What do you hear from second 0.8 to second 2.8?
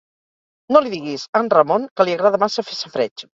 li diguis a en Ramon, que li agrada massa fer